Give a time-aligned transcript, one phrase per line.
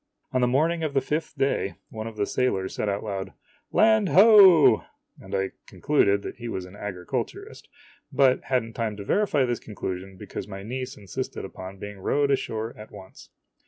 [0.31, 3.33] On the morning of the fifth day, one of the sailors said out loud,
[3.71, 4.83] "Land hoe!"
[5.19, 7.69] and I concluded he was an agriculturist,
[8.11, 11.99] but had n't o time to verify this conclusion because my niece insisted upon being
[11.99, 13.29] rowed ashore at once.